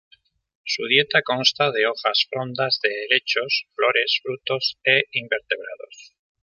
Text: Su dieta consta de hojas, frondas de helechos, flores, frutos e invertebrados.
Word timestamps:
Su 0.65 0.87
dieta 0.87 1.21
consta 1.21 1.69
de 1.71 1.85
hojas, 1.85 2.25
frondas 2.31 2.79
de 2.81 2.89
helechos, 3.03 3.67
flores, 3.75 4.19
frutos 4.23 4.79
e 4.83 5.03
invertebrados. 5.11 6.15